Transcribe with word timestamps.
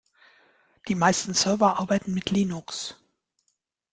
Die 0.87 0.95
meisten 0.95 1.35
Server 1.35 1.77
arbeiten 1.79 2.15
mit 2.15 2.31
Linux. 2.31 2.95